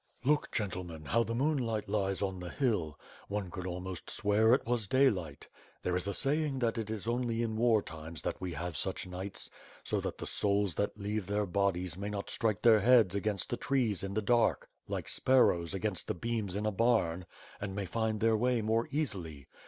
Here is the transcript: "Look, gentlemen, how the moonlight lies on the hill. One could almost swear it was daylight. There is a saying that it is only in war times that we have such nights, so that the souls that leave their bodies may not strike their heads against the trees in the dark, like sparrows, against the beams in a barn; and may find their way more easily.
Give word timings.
"Look, 0.25 0.51
gentlemen, 0.51 1.05
how 1.05 1.21
the 1.21 1.35
moonlight 1.35 1.87
lies 1.87 2.23
on 2.23 2.39
the 2.39 2.49
hill. 2.49 2.97
One 3.27 3.51
could 3.51 3.67
almost 3.67 4.09
swear 4.09 4.51
it 4.55 4.65
was 4.65 4.87
daylight. 4.87 5.47
There 5.83 5.95
is 5.95 6.07
a 6.07 6.13
saying 6.15 6.57
that 6.57 6.79
it 6.79 6.89
is 6.89 7.05
only 7.07 7.43
in 7.43 7.55
war 7.55 7.83
times 7.83 8.23
that 8.23 8.41
we 8.41 8.51
have 8.53 8.75
such 8.75 9.05
nights, 9.05 9.51
so 9.83 10.01
that 10.01 10.17
the 10.17 10.25
souls 10.25 10.73
that 10.73 10.97
leave 10.99 11.27
their 11.27 11.45
bodies 11.45 11.99
may 11.99 12.09
not 12.09 12.31
strike 12.31 12.63
their 12.63 12.79
heads 12.79 13.13
against 13.13 13.51
the 13.51 13.57
trees 13.57 14.03
in 14.03 14.15
the 14.15 14.23
dark, 14.23 14.67
like 14.87 15.07
sparrows, 15.07 15.75
against 15.75 16.07
the 16.07 16.15
beams 16.15 16.55
in 16.55 16.65
a 16.65 16.71
barn; 16.71 17.27
and 17.59 17.75
may 17.75 17.85
find 17.85 18.21
their 18.21 18.35
way 18.35 18.59
more 18.63 18.87
easily. 18.89 19.45